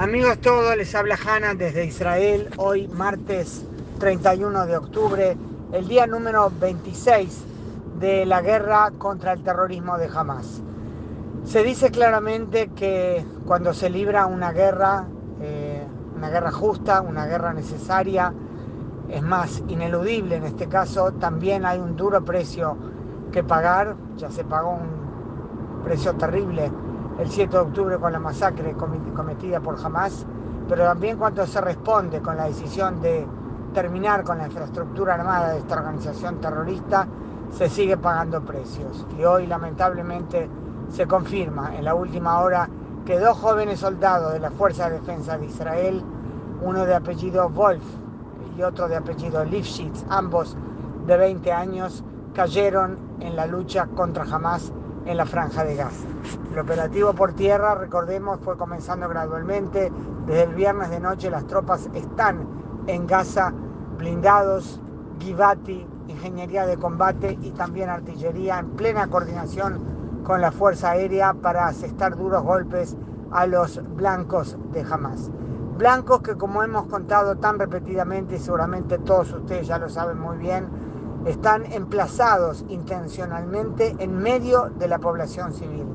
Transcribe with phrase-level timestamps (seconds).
[0.00, 3.66] Amigos todos, les habla Hanna desde Israel, hoy martes
[3.98, 5.36] 31 de octubre,
[5.72, 7.44] el día número 26
[7.98, 10.62] de la guerra contra el terrorismo de Hamas.
[11.44, 15.04] Se dice claramente que cuando se libra una guerra,
[15.42, 15.86] eh,
[16.16, 18.32] una guerra justa, una guerra necesaria,
[19.10, 22.74] es más ineludible en este caso, también hay un duro precio
[23.32, 26.72] que pagar, ya se pagó un precio terrible
[27.20, 30.24] el 7 de octubre con la masacre cometida por Hamas,
[30.66, 33.26] pero también cuando se responde con la decisión de
[33.74, 37.06] terminar con la infraestructura armada de esta organización terrorista,
[37.50, 39.06] se sigue pagando precios.
[39.18, 40.48] Y hoy lamentablemente
[40.88, 42.68] se confirma en la última hora
[43.04, 46.02] que dos jóvenes soldados de la Fuerza de Defensa de Israel,
[46.62, 47.82] uno de apellido Wolf
[48.56, 50.56] y otro de apellido Lifshitz, ambos
[51.06, 52.02] de 20 años,
[52.34, 54.72] cayeron en la lucha contra Hamas
[55.06, 56.06] en la franja de Gaza.
[56.52, 59.92] El operativo por tierra, recordemos, fue comenzando gradualmente.
[60.26, 62.46] Desde el viernes de noche las tropas están
[62.86, 63.52] en Gaza,
[63.98, 64.80] blindados,
[65.18, 71.66] Givati, ingeniería de combate y también artillería en plena coordinación con la Fuerza Aérea para
[71.66, 72.96] asestar duros golpes
[73.30, 75.30] a los blancos de Hamas.
[75.76, 80.36] Blancos que como hemos contado tan repetidamente y seguramente todos ustedes ya lo saben muy
[80.36, 80.66] bien,
[81.26, 85.86] están emplazados intencionalmente en medio de la población civil.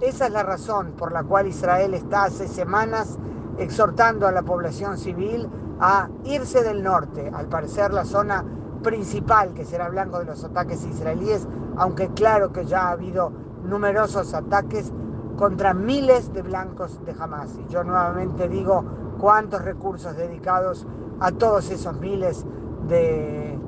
[0.00, 3.18] Esa es la razón por la cual Israel está hace semanas
[3.58, 5.48] exhortando a la población civil
[5.80, 8.44] a irse del norte, al parecer la zona
[8.82, 13.32] principal que será blanco de los ataques israelíes, aunque claro que ya ha habido
[13.64, 14.92] numerosos ataques
[15.36, 17.58] contra miles de blancos de Hamas.
[17.58, 18.84] Y yo nuevamente digo
[19.18, 20.86] cuántos recursos dedicados
[21.20, 22.46] a todos esos miles
[22.88, 23.58] de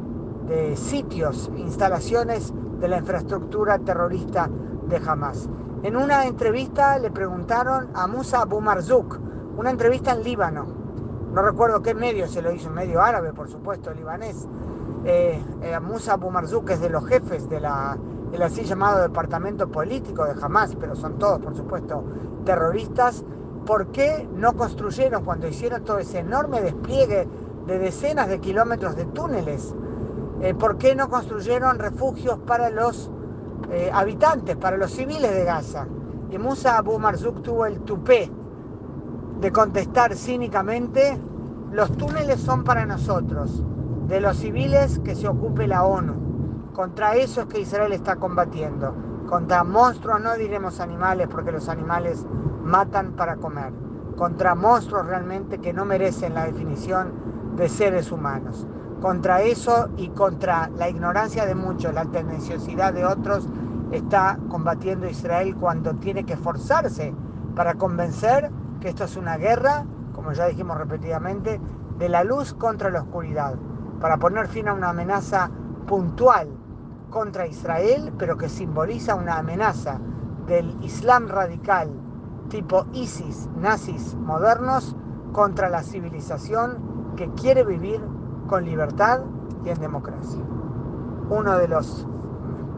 [0.49, 4.51] de sitios, instalaciones de la infraestructura terrorista
[4.89, 5.49] de Hamas.
[5.83, 9.19] En una entrevista le preguntaron a Musa Abu Marzouk,
[9.57, 10.83] una entrevista en Líbano,
[11.33, 14.47] no recuerdo qué medio se lo hizo, un medio árabe, por supuesto, libanés.
[15.05, 20.27] Eh, eh, Musa Abu Marzouk es de los jefes de el así llamado departamento político
[20.27, 22.05] de Hamas, pero son todos, por supuesto,
[22.45, 23.25] terroristas.
[23.65, 27.27] ¿Por qué no construyeron cuando hicieron todo ese enorme despliegue
[27.67, 29.75] de decenas de kilómetros de túneles
[30.43, 33.11] eh, ¿por qué no construyeron refugios para los
[33.71, 35.87] eh, habitantes, para los civiles de Gaza?
[36.31, 38.29] Y Musa Abu Marzouk tuvo el tupé
[39.41, 41.17] de contestar cínicamente,
[41.71, 43.63] los túneles son para nosotros,
[44.09, 46.71] de los civiles que se ocupe la ONU.
[46.73, 48.95] Contra eso es que Israel está combatiendo.
[49.29, 52.27] Contra monstruos no diremos animales porque los animales
[52.63, 53.73] matan para comer.
[54.17, 57.13] Contra monstruos realmente que no merecen la definición
[57.57, 58.67] de seres humanos.
[59.03, 63.49] Contra eso y contra la ignorancia de muchos, la tendenciosidad de otros,
[63.91, 67.13] está combatiendo Israel cuando tiene que esforzarse
[67.57, 68.49] para convencer
[68.81, 71.61] que esto es una guerra, como ya dijimos repetidamente,
[71.99, 73.57] de la luz contra la oscuridad,
[74.01, 75.51] para poner fin a una amenaza
[75.89, 76.49] puntual
[77.11, 79.99] contra Israel, pero que simboliza una amenaza
[80.47, 81.91] del Islam radical
[82.51, 84.95] tipo ISIS, nazis modernos,
[85.33, 88.01] contra la civilización que quiere vivir
[88.47, 89.21] con libertad
[89.65, 90.41] y en democracia.
[91.31, 92.07] Uno de los,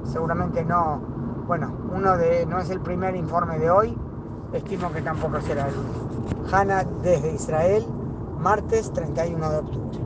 [0.05, 1.01] seguramente no,
[1.47, 3.97] bueno, uno de, no es el primer informe de hoy,
[4.53, 6.05] estimo que tampoco será el último.
[6.53, 7.85] Hanna desde Israel,
[8.39, 9.99] martes 31 de octubre.